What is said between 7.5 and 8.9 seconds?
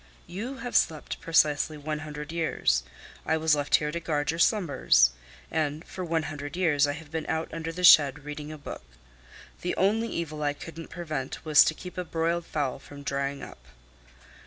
under the shed reading a book.